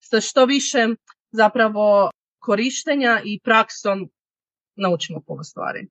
[0.00, 0.86] sa što više
[1.30, 4.10] zapravo korištenja i praksom
[4.76, 5.88] naučimo puno stvari.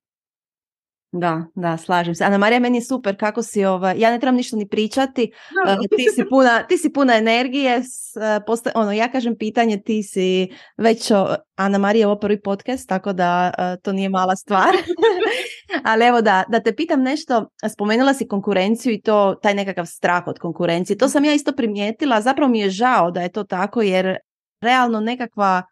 [1.18, 2.24] Da, da, slažem se.
[2.24, 5.32] Ana Marija, meni je super kako si, ovaj, ja ne trebam ništa ni pričati,
[5.68, 10.48] uh, ti, si puna, ti si puna energije, uh, ono, ja kažem pitanje, ti si
[10.78, 14.76] već, o, Ana Marija, ovo prvi podcast, tako da uh, to nije mala stvar.
[15.92, 20.28] Ali evo da, da te pitam nešto, spomenula si konkurenciju i to, taj nekakav strah
[20.28, 20.98] od konkurencije.
[20.98, 24.18] To sam ja isto primijetila, zapravo mi je žao da je to tako, jer
[24.62, 25.64] realno nekakva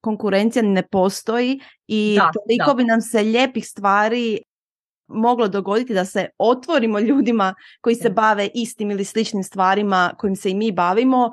[0.00, 4.38] konkurencija ne postoji i da, toliko bi nam se lijepih stvari
[5.10, 10.50] moglo dogoditi da se otvorimo ljudima koji se bave istim ili sličnim stvarima kojim se
[10.50, 11.32] i mi bavimo,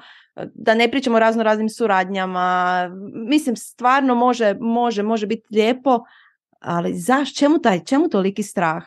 [0.54, 2.90] da ne pričamo razno raznim suradnjama.
[3.14, 6.00] Mislim, stvarno može, može, može biti lijepo,
[6.60, 8.84] ali zaš, čemu taj, čemu toliki strah?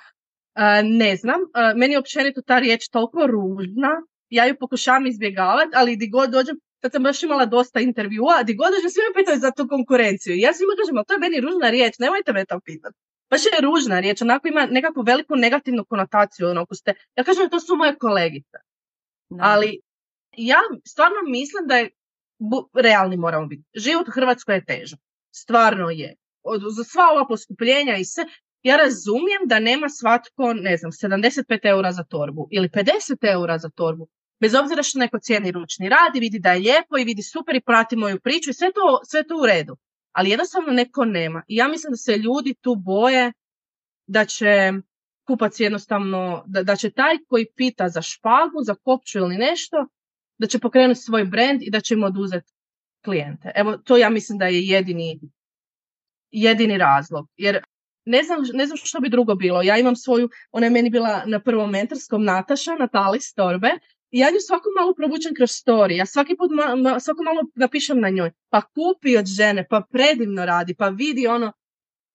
[0.84, 1.40] ne znam,
[1.76, 3.90] meni je općenito ta riječ toliko ružna,
[4.28, 8.54] ja ju pokušavam izbjegavati, ali di god dođem, kad sam baš imala dosta intervjua, di
[8.54, 10.34] god dođem, svi me pitaju za tu konkurenciju.
[10.36, 12.96] Ja svima kažem, ali to je meni ružna riječ, nemojte me to pitati
[13.30, 16.48] baš je ružna riječ, onako ima nekakvu veliku negativnu konotaciju.
[16.48, 18.58] Ono, ste, ja kažem to su moje kolegice.
[19.40, 19.80] Ali
[20.36, 21.90] ja stvarno mislim da je,
[22.74, 24.98] realni moramo biti, život u Hrvatskoj je težak.
[25.30, 26.16] Stvarno je.
[26.76, 28.24] za sva ova poskupljenja i sve,
[28.62, 33.68] ja razumijem da nema svatko, ne znam, 75 eura za torbu ili 50 eura za
[33.68, 34.08] torbu.
[34.40, 37.56] Bez obzira što neko cijeni ručni rad i vidi da je lijepo i vidi super
[37.56, 39.76] i prati moju priču i sve to, sve to u redu.
[40.12, 41.42] Ali jednostavno neko nema.
[41.48, 43.32] I ja mislim da se ljudi tu boje
[44.06, 44.72] da će
[45.26, 49.86] kupac jednostavno, da, da će taj koji pita za špagu, za kopču ili nešto,
[50.38, 52.52] da će pokrenuti svoj brand i da će im oduzeti
[53.04, 53.52] klijente.
[53.54, 55.20] Evo, to ja mislim da je jedini,
[56.30, 57.26] jedini razlog.
[57.36, 57.62] Jer
[58.04, 59.62] ne znam, ne znam što bi drugo bilo.
[59.62, 63.70] Ja imam svoju, ona je meni bila na prvom mentorskom Nataša, Natali Storbe,
[64.10, 65.96] ja nju svako malo provučem kroz story.
[65.96, 68.30] Ja svaki put ma, svako malo napišem na njoj.
[68.50, 71.52] Pa kupi od žene, pa predivno radi, pa vidi ono,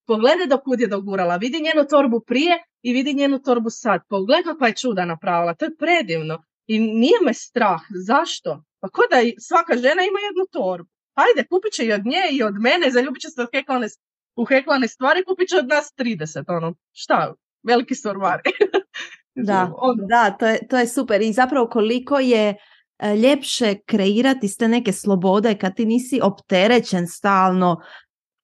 [0.08, 4.02] pogledaj do kud je dogurala, vidi njenu torbu prije i vidi njenu torbu sad.
[4.10, 6.44] Pogledaj kakva je čuda napravila, to je predivno.
[6.68, 7.82] I nije me strah.
[8.08, 8.64] Zašto?
[8.82, 10.90] Pa ko da svaka žena ima jednu torbu.
[11.14, 13.88] Ajde, kupit će i od nje i od mene, zaljubit će se od heklane,
[14.36, 16.44] u heklane stvari, kupit će od nas 30.
[16.58, 17.34] Ono, šta?
[17.64, 18.10] Veliki su
[19.36, 20.06] da, ono.
[20.08, 21.22] da to, je, to je super.
[21.22, 22.56] I zapravo koliko je
[23.00, 27.82] e, ljepše kreirati ste neke slobode kad ti nisi opterećen stalno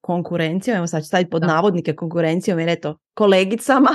[0.01, 3.89] konkurencijom, evo sad ću staviti pod navodnike konkurencijom jer eto, kolegicama,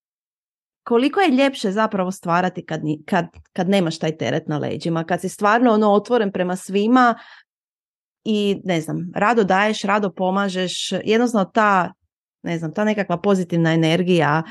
[0.88, 5.28] koliko je ljepše zapravo stvarati kad, kad, kad nemaš taj teret na leđima, kad si
[5.28, 7.14] stvarno ono otvoren prema svima
[8.24, 11.92] i ne znam, rado daješ, rado pomažeš, jednostavno ta,
[12.42, 14.42] ne znam, ta nekakva pozitivna energija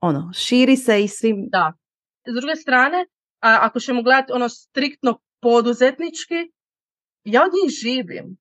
[0.00, 1.48] ono, širi se i svim...
[1.48, 1.72] Da.
[2.26, 3.06] S druge strane,
[3.40, 6.34] a, ako ćemo gledati ono striktno poduzetnički,
[7.24, 8.36] ja od njih živim.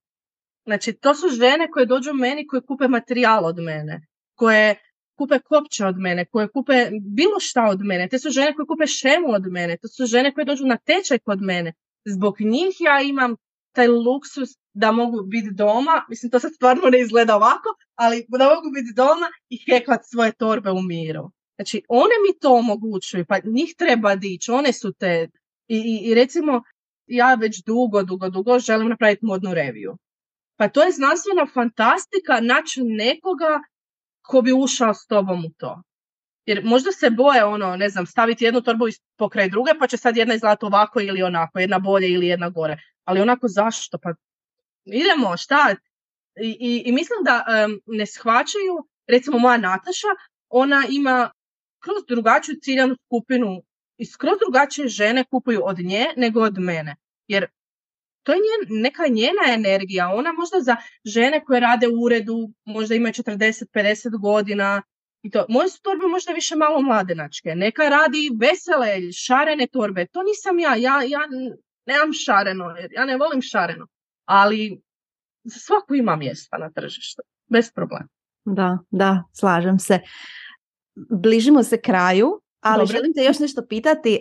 [0.66, 4.76] Znači, to su žene koje dođu meni, koje kupe materijal od mene, koje
[5.18, 8.08] kupe kopće od mene, koje kupe bilo šta od mene.
[8.10, 9.78] Te su žene koje kupe šemu od mene.
[9.82, 11.74] To su žene koje dođu na tečaj kod mene.
[12.06, 13.36] Zbog njih ja imam
[13.76, 18.46] taj luksus da mogu biti doma, mislim to sad stvarno ne izgleda ovako, ali da
[18.46, 21.32] mogu biti doma i heklat svoje torbe u miru.
[21.58, 25.28] Znači, one mi to omogućuju, pa njih treba dići, one su te,
[25.68, 26.62] i, i, i recimo,
[27.08, 29.98] ja već dugo, dugo, dugo želim napraviti modnu reviju.
[30.58, 33.60] Pa to je znanstvena fantastika naći nekoga
[34.22, 35.82] ko bi ušao s tobom u to.
[36.46, 38.86] Jer možda se boje ono, ne znam, staviti jednu torbu
[39.18, 42.78] pokraj druge, pa će sad jedna izgledati ovako ili onako, jedna bolje ili jedna gore.
[43.04, 43.98] Ali onako zašto?
[43.98, 44.10] Pa
[44.86, 45.76] idemo, šta?
[46.42, 47.46] I, i, i mislim da
[47.86, 50.08] ne shvaćaju, recimo moja Nataša,
[50.50, 51.32] ona ima
[51.86, 53.62] kroz drugačiju ciljanu skupinu
[53.98, 56.96] i skroz drugačije žene kupuju od nje nego od mene.
[57.28, 57.48] Jer
[58.24, 60.10] to je njen, neka njena energija.
[60.14, 64.82] Ona možda za žene koje rade u uredu, možda imaju 40-50 godina,
[65.26, 65.46] i to.
[65.50, 67.56] Moje su torbe možda više malo mladenačke.
[67.56, 70.06] Neka radi vesele, šarene torbe.
[70.06, 70.76] To nisam ja.
[70.76, 71.20] Ja, ja
[71.86, 72.66] nemam šareno.
[72.92, 73.88] Ja ne volim šareno.
[74.26, 74.82] Ali
[75.44, 77.22] za svaku ima mjesta na tržištu.
[77.48, 78.08] Bez problema.
[78.46, 80.00] Da, da, slažem se.
[80.96, 84.20] Bližimo se kraju, ali želim te još nešto pitati.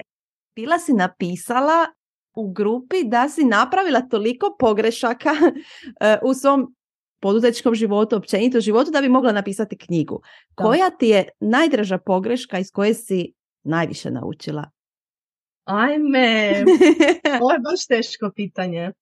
[0.55, 1.87] Bila si napisala
[2.35, 5.31] u grupi da si napravila toliko pogrešaka
[6.01, 6.75] e, u svom
[7.21, 10.23] poduzetničkom životu, općenito životu, da bi mogla napisati knjigu.
[10.55, 13.33] Koja ti je najdraža pogreška iz koje si
[13.63, 14.71] najviše naučila?
[15.65, 16.65] Ajme,
[17.43, 18.93] ovo je baš teško pitanje.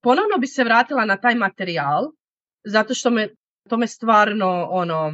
[0.00, 2.10] Ponovno bi se vratila na taj materijal,
[2.64, 3.28] zato što me,
[3.68, 5.12] to me stvarno ono,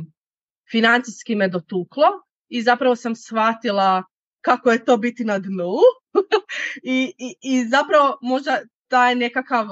[0.70, 2.06] financijski me dotuklo
[2.48, 4.02] i zapravo sam shvatila
[4.40, 5.74] kako je to biti na dnu.
[6.82, 9.68] I, i, i zapravo možda taj nekakav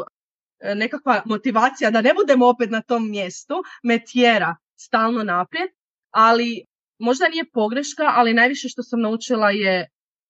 [0.60, 5.70] e, nekakva motivacija da ne budemo opet na tom mjestu me tjera stalno naprijed,
[6.10, 6.64] ali
[6.98, 9.88] možda nije pogreška, ali najviše što sam naučila je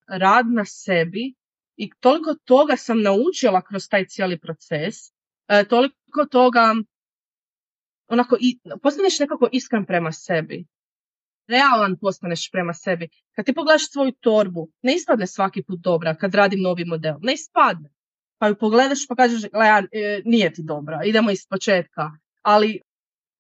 [0.08, 1.34] rad na sebi
[1.76, 4.94] i toliko toga sam naučila kroz taj cijeli proces,
[5.48, 6.74] e, toliko toga
[8.08, 10.66] onako i postaneš nekako iskren prema sebi
[11.48, 13.08] realan postaneš prema sebi.
[13.36, 17.14] Kad ti pogledaš svoju torbu, ne ispadne svaki put dobra kad radim novi model.
[17.20, 17.90] Ne ispadne.
[18.38, 22.10] Pa ju pogledaš pa kažeš, e, nije ti dobra, idemo iz početka.
[22.42, 22.80] Ali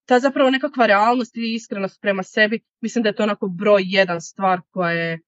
[0.06, 4.20] ta zapravo nekakva realnost i iskrenost prema sebi, mislim da je to onako broj jedan
[4.20, 5.18] stvar koja je,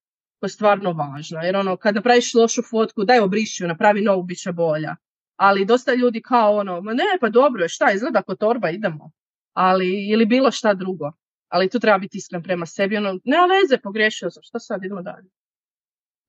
[0.40, 1.42] koja je stvarno važna.
[1.42, 4.96] Jer ono, kad napraviš lošu fotku, daj obriši ju, napravi novu, bit će bolja.
[5.36, 9.10] Ali dosta ljudi kao ono, ma ne, pa dobro je, šta, izgleda ako torba, idemo.
[9.58, 11.12] Ali, ili bilo šta drugo
[11.48, 15.02] ali tu treba biti iskren prema sebi, ono, nema veze, pogriješio sam, šta sad, idemo
[15.02, 15.28] dalje.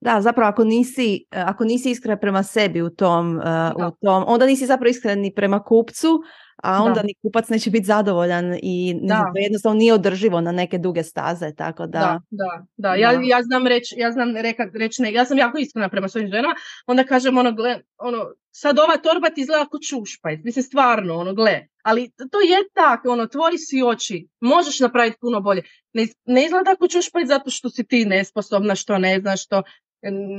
[0.01, 4.45] Da, zapravo ako nisi, ako nisi iskren prema sebi u tom, uh, u tom, onda
[4.45, 6.21] nisi zapravo iskren ni prema kupcu,
[6.63, 9.23] a onda ni kupac neće biti zadovoljan i da.
[9.35, 11.99] jednostavno nije održivo na neke duge staze, tako da...
[11.99, 12.95] Da, da, da.
[12.95, 14.35] Ja, ja znam reći, ja znam
[14.73, 16.55] reći ne, ja sam jako iskrena prema svojim ženama,
[16.87, 21.33] onda kažem ono, gle, ono, sad ova torba ti izgleda kao čušpaj, mislim stvarno, ono,
[21.33, 25.63] gle, ali to je tako, ono, tvori si oči, možeš napraviti puno bolje.
[25.93, 29.63] Ne, ne izgleda kao čušpaj zato što si ti nesposobna, što ne znaš, što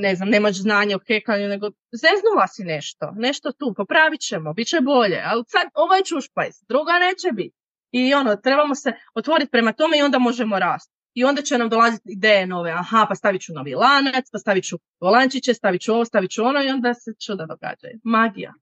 [0.00, 4.68] ne znam, nemaš znanja o hekanju, nego zeznula si nešto, nešto tu, popravit ćemo, bit
[4.68, 7.56] će bolje, ali sad ovo je čušpajs, druga neće biti.
[7.92, 10.92] I ono, trebamo se otvoriti prema tome i onda možemo rasti.
[11.14, 14.64] I onda će nam dolaziti ideje nove, aha, pa stavit ću novi lanac, pa stavit
[14.64, 18.00] ću volančiće, stavit ću ovo, stavit ću ono i onda se čuda događaju.
[18.04, 18.52] Magija.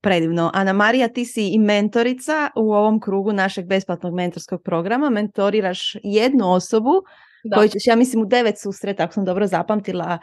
[0.00, 0.50] Predivno.
[0.54, 5.10] Ana Marija, ti si i mentorica u ovom krugu našeg besplatnog mentorskog programa.
[5.10, 7.02] Mentoriraš jednu osobu
[7.44, 7.56] da.
[7.56, 10.18] koji ćeš, ja mislim, u devet susreta, ako sam dobro zapamtila,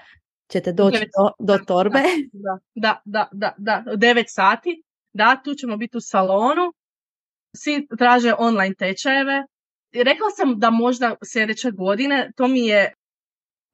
[0.47, 1.99] ćete doći do, do torbe.
[2.33, 4.83] Da, da, da, da, da, u devet sati.
[5.13, 6.73] Da, tu ćemo biti u salonu.
[7.57, 9.43] Svi traže online tečajeve.
[9.93, 12.93] Rekla sam da možda sljedeće godine, to mi je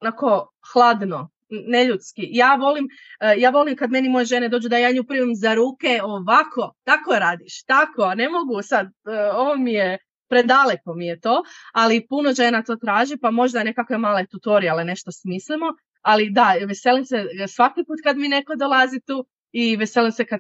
[0.02, 2.28] onako hladno, neljudski.
[2.32, 2.88] Ja volim,
[3.20, 6.74] e, ja volim kad meni moje žene dođu da ja nju primim za ruke ovako,
[6.84, 9.98] tako radiš, tako, ne mogu sad, e, ovo mi je
[10.32, 15.12] predaleko mi je to, ali puno žena to traži, pa možda nekakve male tutoriale nešto
[15.12, 15.66] smislimo,
[16.02, 20.40] ali da, veselim se svaki put kad mi neko dolazi tu i veselim se kad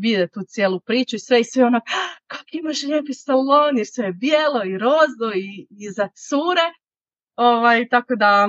[0.00, 1.80] vide tu cijelu priču i sve i sve ono,
[2.26, 6.66] kako imaš lijepi salon, jer sve je bijelo i rozo i, i za cure,
[7.36, 8.48] ovaj, tako da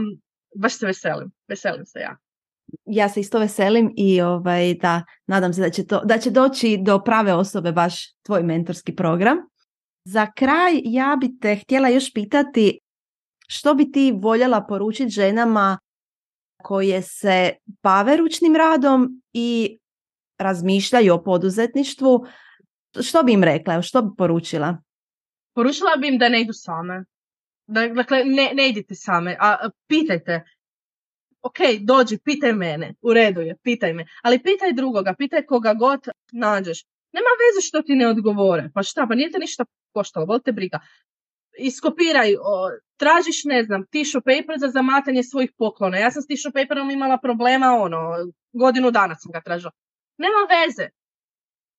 [0.55, 2.17] baš se veselim, veselim se ja.
[2.85, 6.77] Ja se isto veselim i ovaj, da, nadam se da će, to, da će doći
[6.81, 9.37] do prave osobe baš tvoj mentorski program.
[10.03, 12.79] Za kraj ja bi te htjela još pitati
[13.47, 15.77] što bi ti voljela poručiti ženama
[16.63, 19.77] koje se bave ručnim radom i
[20.37, 22.25] razmišljaju o poduzetništvu,
[23.01, 24.77] što bi im rekla, što bi poručila?
[25.53, 27.03] Poručila bi im da ne idu same.
[27.67, 30.43] Dakle, ne, ne idite same, a pitajte.
[31.41, 34.05] Ok, dođi, pitaj mene, u redu je, pitaj me.
[34.23, 35.99] Ali pitaj drugoga, pitaj koga god
[36.31, 36.83] nađeš.
[37.11, 38.69] Nema veze što ti ne odgovore.
[38.73, 40.79] Pa šta, pa nije te ništa koštalo, volite briga.
[41.59, 45.97] Iskopiraj, o, tražiš, ne znam, tissue paper za zamatanje svojih poklona.
[45.97, 47.99] Ja sam s tissue paperom imala problema, ono,
[48.53, 49.71] godinu dana sam ga tražila.
[50.17, 50.89] Nema veze.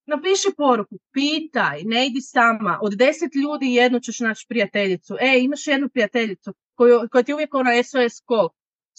[0.07, 2.79] Napiši poruku, pitaj, ne idi sama.
[2.83, 5.17] Od deset ljudi jednu ćeš naći prijateljicu.
[5.21, 8.49] E, imaš jednu prijateljicu koju, koja ti uvijek ona SOS call.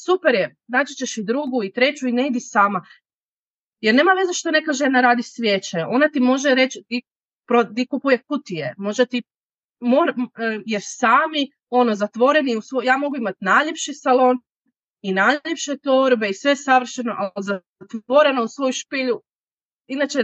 [0.06, 2.86] Super je, naći ćeš i drugu i treću i ne idi sama.
[3.82, 5.78] Jer nema veze što neka žena radi svijeće.
[5.90, 6.84] Ona ti može reći,
[7.52, 9.24] ti, ti kupuje kutije, može ti,
[9.80, 10.14] mor, e,
[10.66, 14.38] jer sami, ono, zatvoreni, u svoj, ja mogu imati najljepši salon
[15.02, 19.22] i najljepše torbe i sve savršeno, ali zatvoreno u svoju špilju.
[19.88, 20.20] Inače,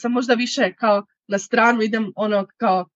[0.00, 2.88] sam možda više kao na stranu idem ono kao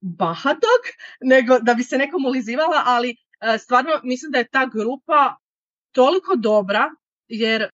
[0.00, 0.82] bahatog,
[1.32, 5.36] nego da bi se nekom ulizivala, ali e, stvarno mislim da je ta grupa
[5.92, 6.90] toliko dobra,
[7.28, 7.70] jer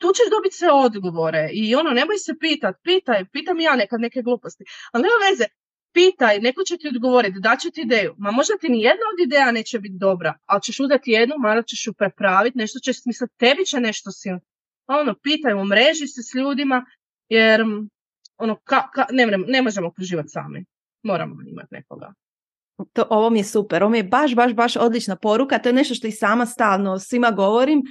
[0.00, 4.22] tu ćeš dobiti sve odgovore i ono, nemoj se pitat, pitaj, pitam ja nekad neke
[4.22, 5.44] gluposti, ali nema veze,
[5.92, 9.52] pitaj, neko će ti odgovoriti, daće ti ideju, ma možda ti ni jedna od ideja
[9.52, 13.64] neće biti dobra, ali ćeš udati jednu, malo ćeš ju prepraviti, nešto će smisliti, tebi
[13.64, 14.28] će nešto si,
[14.86, 16.84] ono, pitaj, umreži se s ljudima,
[17.28, 17.64] jer
[18.38, 20.64] ono, ka, ka, ne, ne možemo preživati sami,
[21.02, 22.12] moramo imati nekoga.
[22.92, 25.72] To, ovo mi je super, ovo mi je baš, baš, baš odlična poruka, to je
[25.72, 27.82] nešto što i sama stalno svima govorim,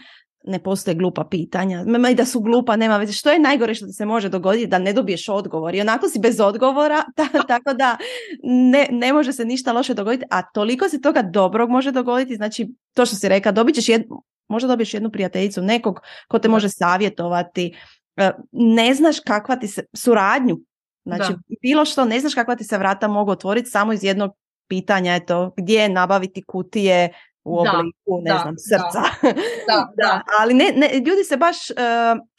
[0.50, 1.86] ne postoje glupa pitanja.
[2.12, 3.14] I da su glupa, nema veze.
[3.14, 5.76] Što je najgore što ti se može dogoditi da ne dobiješ odgovor?
[5.76, 7.04] I onako si bez odgovora,
[7.48, 7.98] tako da
[8.44, 12.36] ne, ne može se ništa loše dogoditi, a toliko se toga dobrog može dogoditi.
[12.36, 16.50] Znači, to što si rekao, dobit ćeš jednu, možda dobiješ jednu prijateljicu, nekog ko te
[16.50, 17.76] može savjetovati,
[18.18, 20.58] e, ne znaš kakva ti se, suradnju,
[21.06, 24.32] znači bilo što, ne znaš kakva ti se vrata mogu otvoriti samo iz jednog
[24.68, 27.10] pitanja, eto, gdje nabaviti kutije,
[27.50, 29.04] u obliku, ne znam, srca.
[29.68, 31.76] Da, da, Ali ne, ne, ljudi se baš, uh,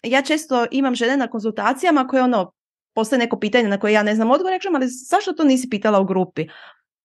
[0.03, 2.53] ja često imam žene na konzultacijama koje ono,
[2.95, 6.01] postoje neko pitanje na koje ja ne znam odgovor, reklam, ali zašto to nisi pitala
[6.01, 6.47] u grupi?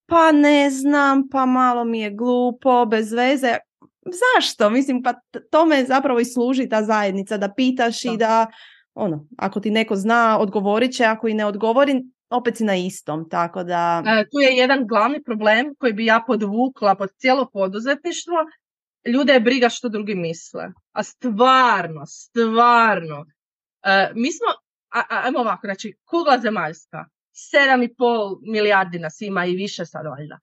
[0.05, 3.57] Pa ne znam, pa malo mi je glupo, bez veze.
[4.05, 4.69] Zašto?
[4.69, 5.13] Mislim, pa
[5.51, 8.47] tome zapravo i služi ta zajednica, da pitaš i da,
[8.93, 12.03] ono, ako ti neko zna, odgovorit će, ako i ne odgovori,
[12.37, 14.03] opet si na istom, tako da...
[14.05, 18.35] E, tu je jedan glavni problem koji bi ja podvukla pod cijelo poduzetništvo.
[19.13, 20.63] Ljude je briga što drugi misle.
[20.91, 23.25] A stvarno, stvarno.
[23.83, 24.47] E, mi smo,
[25.09, 27.05] ajmo ovako, znači, kugla zemaljska,
[27.53, 30.39] 7,5 milijardi nas ima i više sad valjda.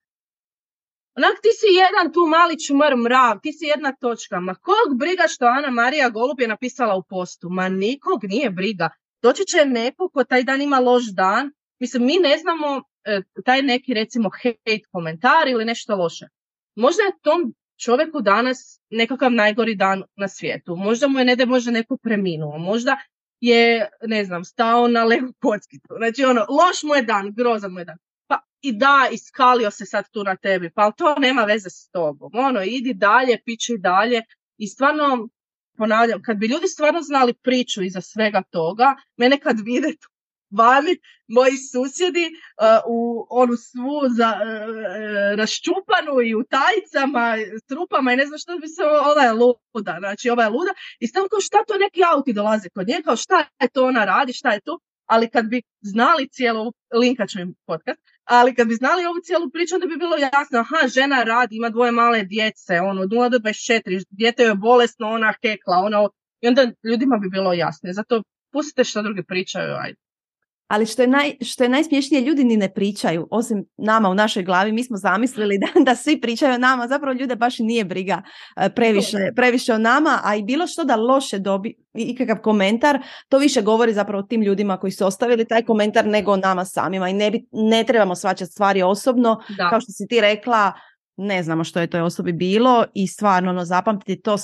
[1.16, 4.40] Onak ti si jedan tu mali čumar mrav, ti si jedna točka.
[4.40, 7.48] Ma kog briga što Ana Marija Golub je napisala u postu?
[7.50, 8.90] Ma nikog nije briga.
[9.22, 11.52] doći će neko ko taj dan ima loš dan,
[11.82, 16.26] mislim mi ne znamo e, taj neki recimo hate komentar ili nešto loše.
[16.74, 17.54] Možda je tom
[17.84, 20.76] čovjeku danas nekakav najgori dan na svijetu.
[20.76, 22.96] Možda mu je ne da možda neko preminuo, možda
[23.40, 25.94] je, ne znam, stao na levu kockicu.
[25.96, 27.98] Znači ono, loš mu je dan, grozan mu je dan.
[28.28, 32.30] Pa i da, iskalio se sad tu na tebi, pa to nema veze s tobom.
[32.34, 34.22] Ono, idi dalje, pići dalje.
[34.56, 35.28] I stvarno,
[35.76, 39.88] ponavljam, kad bi ljudi stvarno znali priču iza svega toga, mene kad vide
[40.58, 40.94] vani
[41.28, 44.42] moji susjedi uh, u onu svu za, uh,
[45.38, 47.26] raščupanu i u tajcama,
[47.68, 51.06] trupama i ne znam što bi se, ova je luda, znači ova je luda i
[51.06, 54.32] stavno kao šta to neki auti dolaze kod nje, kao šta je to ona radi,
[54.32, 58.74] šta je to, ali kad bi znali cijelu, linka ću im podcast, ali kad bi
[58.74, 62.80] znali ovu cijelu priču, onda bi bilo jasno, aha, žena radi, ima dvoje male djece,
[62.80, 66.08] ono, 0 do 24, djete je bolesno, ona hekla, ona,
[66.40, 67.92] i onda ljudima bi bilo jasno.
[67.92, 68.22] Zato
[68.52, 69.98] pustite što drugi pričaju, ajde.
[70.72, 74.42] Ali što je, naj, što je najsmješnije, ljudi ni ne pričaju, osim nama u našoj
[74.42, 74.72] glavi.
[74.72, 78.22] Mi smo zamislili da, da svi pričaju o nama, zapravo ljude baš i nije briga
[78.56, 82.98] e, previše, previše o nama, a i bilo što da loše dobi ikakav komentar,
[83.28, 86.64] to više govori zapravo o tim ljudima koji su ostavili taj komentar nego o nama
[86.64, 87.08] samima.
[87.08, 90.72] I ne, bi, ne trebamo svačati stvari osobno, kao što si ti rekla,
[91.16, 94.36] ne znamo što je toj osobi bilo i stvarno ono, zapamtiti to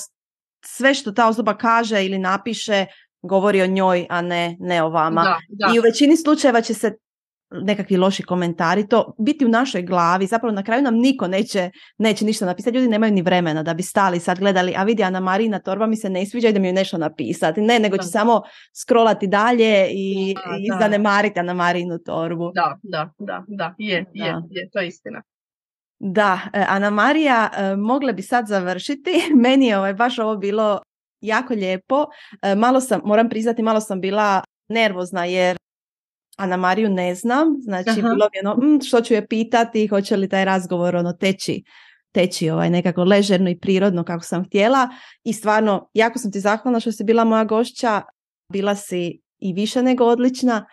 [0.65, 2.85] sve što ta osoba kaže ili napiše
[3.21, 5.37] govori o njoj, a ne, ne o vama.
[5.75, 6.97] I u većini slučajeva će se
[7.51, 12.25] nekakvi loši komentari, to biti u našoj glavi, zapravo na kraju nam niko neće, neće
[12.25, 15.59] ništa napisati, ljudi nemaju ni vremena da bi stali sad gledali, a vidi Ana Marina
[15.59, 18.41] torba mi se ne sviđa i da mi je nešto napisati, ne, nego će samo
[18.81, 22.51] scrollati dalje i, da, i zanemariti Ana Marinu torbu.
[22.55, 25.21] Da, da, da, da, je, je, je, to je istina.
[25.99, 29.11] Da, e, Ana Marija, e, mogle bi sad završiti.
[29.43, 30.79] Meni je ovaj, baš ovo bilo
[31.21, 32.05] jako lijepo.
[32.41, 35.57] E, malo sam, moram priznati, malo sam bila nervozna jer
[36.37, 38.01] Ana Mariju ne znam, znači Aha.
[38.01, 41.63] bilo mi ono, mm, što ću je pitati, hoće li taj razgovor ono teći,
[42.11, 44.89] teći ovaj nekako ležerno i prirodno kako sam htjela
[45.23, 48.01] i stvarno jako sam ti zahvalna što si bila moja gošća,
[48.51, 50.65] bila si i više nego odlična.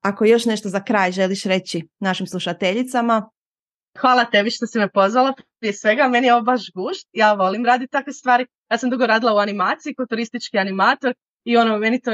[0.00, 3.30] Ako još nešto za kraj želiš reći našim slušateljicama,
[4.00, 5.32] Hvala tebi što si me pozvala.
[5.60, 7.08] Prije svega, meni je ovo baš gušt.
[7.12, 8.46] Ja volim raditi takve stvari.
[8.70, 11.14] Ja sam dugo radila u animaciji kao turistički animator
[11.44, 12.10] i ono, meni to...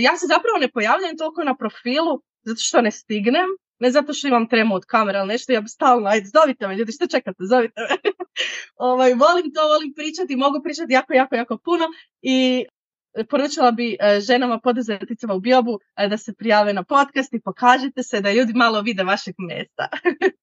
[0.00, 3.48] Ja se zapravo ne pojavljam toliko na profilu zato što ne stignem,
[3.78, 6.76] ne zato što imam tremu od kamera ali nešto, ja bi stalno, ajde, zovite me
[6.76, 7.96] ljudi, što čekate, zovite me.
[8.90, 11.84] ovaj, volim to, volim pričati, mogu pričati jako, jako, jako puno
[12.22, 12.66] i
[13.30, 18.02] poručila bi e, ženama poduzetnicama u Biobu e, da se prijave na podcast i pokažite
[18.02, 19.88] se da ljudi malo vide vašeg mjesta.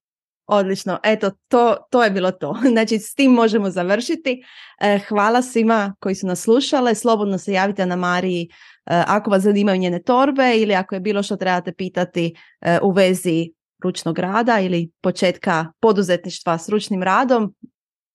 [0.46, 2.58] Odlično, eto to, to je bilo to.
[2.74, 4.44] Znači s tim možemo završiti.
[4.82, 6.96] E, hvala svima koji su nas slušale.
[6.96, 8.50] Slobodno se javite na Mariji
[8.86, 12.36] ako vas zanimaju njene torbe ili ako je bilo što trebate pitati
[12.82, 13.52] u vezi
[13.84, 17.56] ručnog rada ili početka poduzetništva s ručnim radom.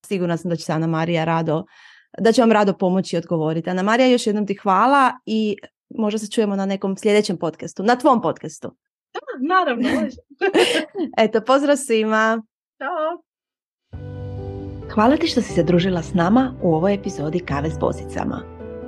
[0.06, 1.64] Sigurna sam da će se Ana Marija rado
[2.18, 3.70] da će vam rado pomoći i odgovoriti.
[3.70, 5.56] Ana Marija, još jednom ti hvala i
[5.88, 8.70] možda se čujemo na nekom sljedećem podcastu, na tvom podcastu.
[9.14, 9.20] Da,
[9.54, 9.88] naravno.
[11.24, 12.42] Eto, pozdrav svima.
[12.78, 13.22] Ćao.
[14.94, 18.42] Hvala ti što si se družila s nama u ovoj epizodi Kave s bosicama.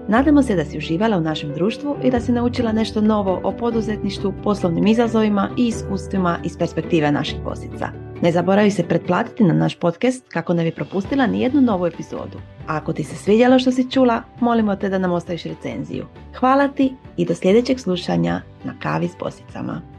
[0.08, 3.52] Nadamo se da si uživala u našem društvu i da si naučila nešto novo o
[3.52, 8.07] poduzetništvu, poslovnim izazovima i iskustvima iz perspektive naših bosica.
[8.22, 12.38] Ne zaboravi se pretplatiti na naš podcast kako ne bi propustila ni jednu novu epizodu.
[12.66, 16.06] A ako ti se svidjelo što si čula, molimo te da nam ostaviš recenziju.
[16.38, 19.97] Hvala ti i do sljedećeg slušanja na kavi s posicama.